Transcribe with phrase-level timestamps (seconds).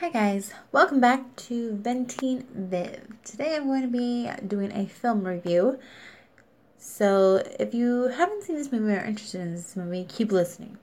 [0.00, 3.06] Hi guys, welcome back to Venting Viv.
[3.22, 5.78] Today I'm going to be doing a film review.
[6.78, 10.78] So if you haven't seen this movie or are interested in this movie, keep listening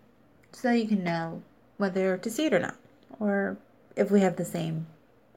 [0.53, 1.43] so you can know
[1.75, 2.77] whether to see it or not,
[3.19, 3.57] or
[3.97, 4.87] if we have the same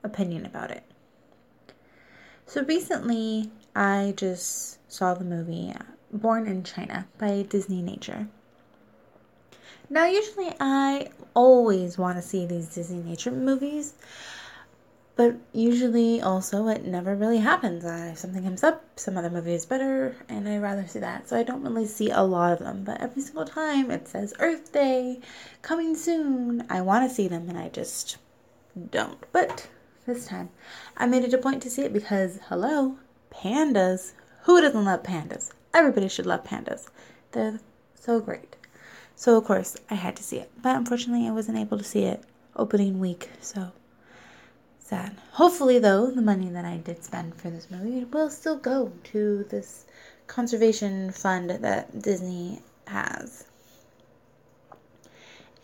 [0.05, 0.85] opinion about it.
[2.47, 5.75] So recently I just saw the movie
[6.13, 8.29] Born in China by Disney Nature.
[9.91, 13.95] Now, usually I always want to see these Disney nature movies,
[15.17, 17.85] but usually also it never really happens.
[17.85, 21.29] Uh, something comes up, some other movie is better, and I rather see that.
[21.29, 24.33] So I don't really see a lot of them, but every single time it says
[24.39, 25.21] Earth Day
[25.63, 28.17] coming soon, I want to see them, and I just
[28.91, 29.23] don't.
[29.33, 29.69] But
[30.07, 30.49] this time
[30.97, 32.97] I made it a point to see it because, hello,
[33.31, 34.13] pandas.
[34.45, 35.53] Who doesn't love pandas?
[35.73, 36.89] Everybody should love pandas.
[37.33, 37.61] They're
[37.95, 38.57] so great.
[39.17, 40.51] So, of course, I had to see it.
[40.63, 42.23] But unfortunately, I wasn't able to see it
[42.57, 43.31] opening week.
[43.41, 43.73] So,
[44.79, 45.17] sad.
[45.33, 49.45] Hopefully, though, the money that I did spend for this movie will still go to
[49.45, 49.87] this
[50.27, 53.45] conservation fund that Disney has.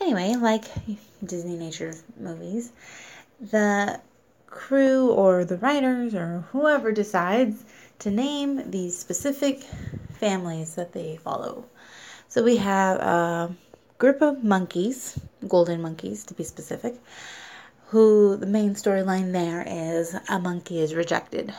[0.00, 0.64] Anyway, like
[1.24, 2.72] Disney Nature movies,
[3.40, 4.00] the
[4.46, 7.64] crew or the writers or whoever decides
[7.98, 9.62] to name these specific
[10.18, 11.64] families that they follow.
[12.30, 13.56] So we have a
[13.98, 16.94] group of monkeys, golden monkeys to be specific,
[17.88, 21.52] who the main storyline there is a monkey is rejected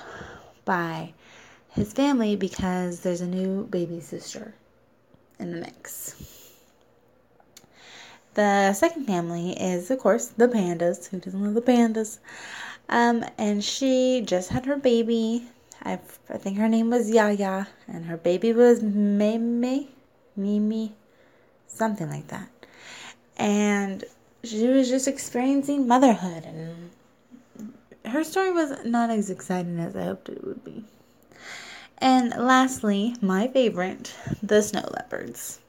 [0.63, 1.11] by
[1.71, 4.53] his family because there's a new baby sister
[5.39, 6.15] in the mix.
[8.35, 11.09] The second family is, of course, the pandas.
[11.09, 12.19] Who doesn't love the pandas?
[12.87, 15.49] Um, and she just had her baby.
[15.83, 15.99] I,
[16.29, 19.89] I think her name was Yaya, and her baby was Meme.
[20.41, 20.93] Mimi,
[21.67, 22.49] something like that.
[23.37, 24.03] And
[24.43, 26.91] she was just experiencing motherhood, and
[28.05, 30.83] her story was not as exciting as I hoped it would be.
[31.99, 35.59] And lastly, my favorite, the snow leopards.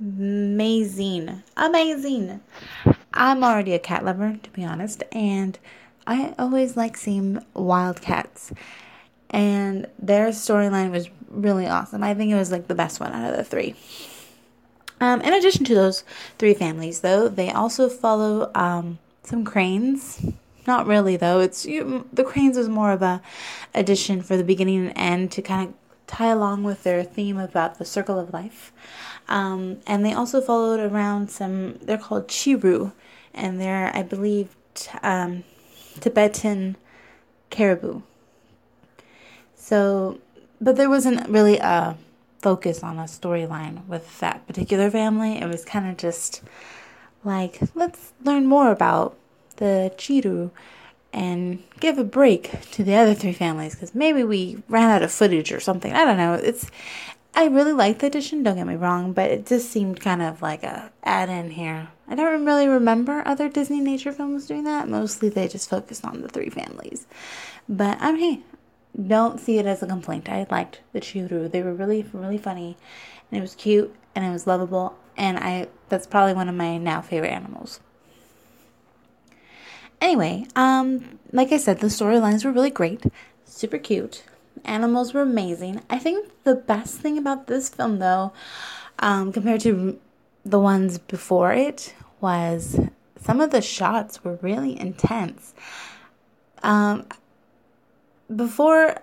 [0.00, 1.42] Amazing.
[1.56, 2.40] Amazing.
[3.12, 5.58] I'm already a cat lover, to be honest, and
[6.06, 8.52] I always like seeing wild cats.
[9.30, 12.02] And their storyline was really awesome.
[12.02, 13.74] I think it was like the best one out of the three.
[15.00, 16.02] Um, in addition to those
[16.38, 20.24] three families, though, they also follow um, some cranes.
[20.66, 21.40] Not really, though.
[21.40, 23.22] It's you, the cranes was more of a
[23.74, 25.74] addition for the beginning and end to kind of
[26.06, 28.72] tie along with their theme about the circle of life.
[29.28, 31.78] Um, and they also followed around some.
[31.80, 32.92] They're called chiru,
[33.32, 35.44] and they're, I believe, t- um,
[36.00, 36.76] Tibetan
[37.50, 38.02] caribou.
[39.68, 40.18] So
[40.62, 41.94] but there wasn't really a
[42.40, 45.36] focus on a storyline with that particular family.
[45.36, 46.42] It was kind of just
[47.22, 49.18] like, let's learn more about
[49.56, 50.50] the Chiru
[51.12, 55.12] and give a break to the other three families because maybe we ran out of
[55.12, 55.92] footage or something.
[55.92, 56.32] I don't know.
[56.32, 56.70] It's
[57.34, 60.40] I really like the addition, don't get me wrong, but it just seemed kind of
[60.40, 61.88] like a add in here.
[62.08, 64.88] I don't really remember other Disney nature films doing that.
[64.88, 67.06] Mostly they just focused on the three families.
[67.68, 68.40] But I'm hey,
[69.06, 70.28] don't see it as a complaint.
[70.28, 71.50] I liked the Churu.
[71.50, 72.76] They were really, really funny,
[73.30, 74.96] and it was cute and it was lovable.
[75.16, 77.80] And I that's probably one of my now favorite animals.
[80.00, 83.04] Anyway, um, like I said, the storylines were really great,
[83.44, 84.24] super cute.
[84.64, 85.82] Animals were amazing.
[85.90, 88.32] I think the best thing about this film, though,
[89.00, 89.98] um, compared to
[90.44, 92.78] the ones before it, was
[93.20, 95.54] some of the shots were really intense.
[96.62, 97.06] Um,
[98.34, 99.02] before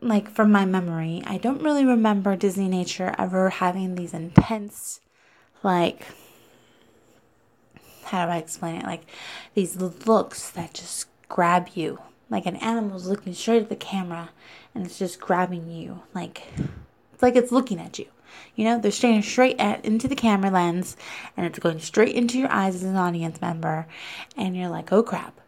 [0.00, 5.00] like from my memory, I don't really remember Disney Nature ever having these intense
[5.62, 6.06] like
[8.04, 8.84] how do I explain it?
[8.84, 9.06] Like
[9.54, 11.98] these looks that just grab you.
[12.30, 14.30] Like an animal's looking straight at the camera
[14.74, 16.02] and it's just grabbing you.
[16.14, 16.42] Like
[17.12, 18.06] it's like it's looking at you.
[18.56, 20.96] You know, they're staring straight at into the camera lens
[21.36, 23.86] and it's going straight into your eyes as an audience member
[24.36, 25.40] and you're like, "Oh crap."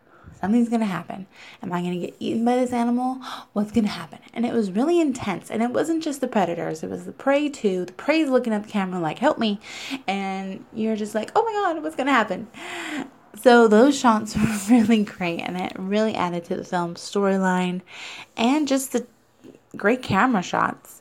[0.46, 1.26] Something's going to happen.
[1.60, 3.16] Am I going to get eaten by this animal?
[3.52, 4.20] What's going to happen?
[4.32, 5.50] And it was really intense.
[5.50, 7.84] And it wasn't just the predators, it was the prey too.
[7.84, 9.58] The prey's looking at the camera like, help me.
[10.06, 12.46] And you're just like, oh my God, what's going to happen?
[13.42, 14.36] So those shots
[14.70, 15.40] were really great.
[15.40, 17.80] And it really added to the film's storyline
[18.36, 19.04] and just the
[19.76, 21.00] great camera shots.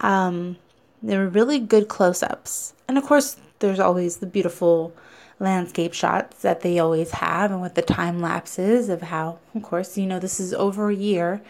[0.00, 0.58] Um,
[1.02, 2.72] they were really good close ups.
[2.86, 4.94] And of course, there's always the beautiful
[5.38, 9.98] landscape shots that they always have and with the time lapses of how of course
[9.98, 11.42] you know this is over a year.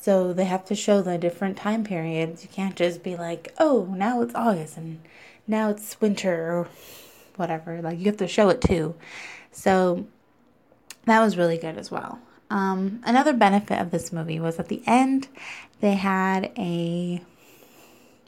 [0.00, 2.42] So they have to show the different time periods.
[2.42, 5.00] You can't just be like oh now it's august and
[5.46, 6.68] now it's winter or
[7.36, 7.80] whatever.
[7.80, 8.94] Like you have to show it too.
[9.52, 10.06] So
[11.06, 12.20] that was really good as well.
[12.50, 15.28] Um, another benefit of this movie was at the end,
[15.80, 17.22] they had a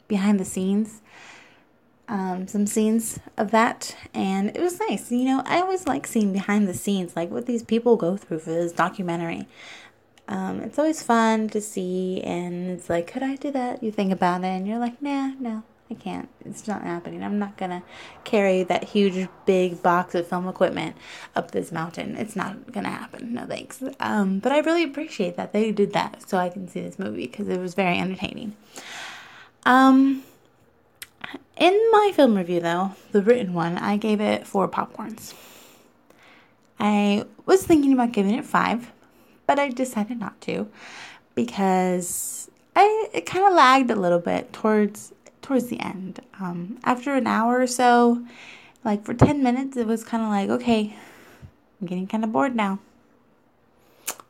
[0.07, 1.01] behind the scenes,
[2.11, 5.11] um, some scenes of that, and it was nice.
[5.11, 8.39] You know, I always like seeing behind the scenes, like what these people go through
[8.39, 9.47] for this documentary.
[10.27, 13.81] Um, it's always fun to see, and it's like, could I do that?
[13.81, 16.27] You think about it, and you're like, nah, no, I can't.
[16.43, 17.23] It's not happening.
[17.23, 17.81] I'm not gonna
[18.25, 20.97] carry that huge, big box of film equipment
[21.33, 22.17] up this mountain.
[22.17, 23.35] It's not gonna happen.
[23.35, 23.81] No thanks.
[24.01, 27.27] Um, but I really appreciate that they did that so I can see this movie
[27.27, 28.57] because it was very entertaining.
[29.65, 30.23] Um,
[31.57, 35.33] in my film review, though, the written one, I gave it four popcorns.
[36.79, 38.91] I was thinking about giving it five,
[39.45, 40.67] but I decided not to
[41.35, 46.21] because I it kind of lagged a little bit towards towards the end.
[46.39, 48.25] Um, after an hour or so,
[48.83, 50.95] like for 10 minutes, it was kind of like, okay,
[51.79, 52.79] I'm getting kind of bored now.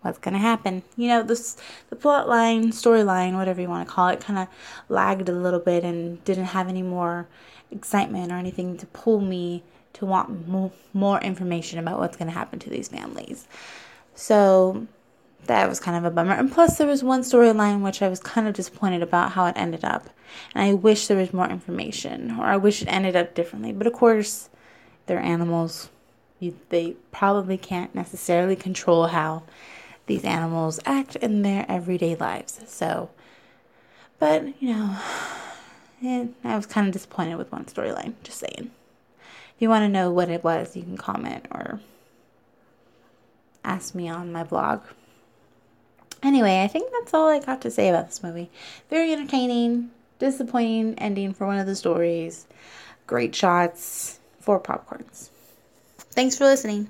[0.01, 0.83] What's going to happen?
[0.97, 1.57] You know, this,
[1.89, 4.47] the plot line, storyline, whatever you want to call it, kind of
[4.89, 7.27] lagged a little bit and didn't have any more
[7.69, 9.63] excitement or anything to pull me
[9.93, 13.47] to want more, more information about what's going to happen to these families.
[14.15, 14.87] So
[15.45, 16.33] that was kind of a bummer.
[16.33, 19.53] And plus, there was one storyline which I was kind of disappointed about how it
[19.55, 20.09] ended up.
[20.55, 23.71] And I wish there was more information, or I wish it ended up differently.
[23.71, 24.49] But of course,
[25.05, 25.89] they're animals.
[26.39, 29.43] You, they probably can't necessarily control how
[30.11, 32.59] these animals act in their everyday lives.
[32.67, 33.09] So,
[34.19, 34.97] but, you know,
[36.43, 38.71] I was kind of disappointed with one storyline, just saying.
[39.21, 41.79] If you want to know what it was, you can comment or
[43.63, 44.81] ask me on my blog.
[46.21, 48.51] Anyway, I think that's all I got to say about this movie.
[48.89, 52.47] Very entertaining, disappointing ending for one of the stories.
[53.07, 55.29] Great shots, four popcorns.
[55.97, 56.89] Thanks for listening.